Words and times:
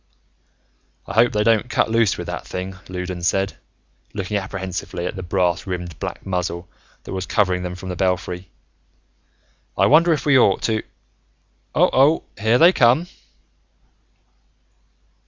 "I 1.05 1.13
hope 1.13 1.31
they 1.31 1.43
don't 1.43 1.69
cut 1.69 1.91
loose 1.91 2.17
with 2.17 2.25
that 2.25 2.47
thing," 2.47 2.75
Loudons 2.89 3.27
said, 3.27 3.57
looking 4.15 4.35
apprehensively 4.35 5.05
at 5.05 5.15
the 5.15 5.21
brass 5.21 5.67
rimmed 5.67 5.99
black 5.99 6.25
muzzle 6.25 6.67
that 7.03 7.13
was 7.13 7.27
covering 7.27 7.61
them 7.61 7.75
from 7.75 7.89
the 7.89 7.95
belfry. 7.95 8.49
"I 9.77 9.85
wonder 9.85 10.11
if 10.11 10.25
we 10.25 10.39
ought 10.39 10.63
to 10.63 10.81
Oh 11.75 11.91
oh, 11.93 12.23
here 12.35 12.57
they 12.57 12.73
come!" 12.73 13.05